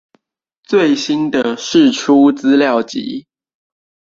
[0.63, 3.27] 最新的釋出資料集